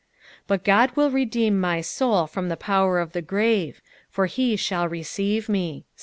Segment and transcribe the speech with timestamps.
[0.29, 4.55] 15 But God will redeem my soul from the power of the grave; for he
[4.55, 5.85] shall receive me.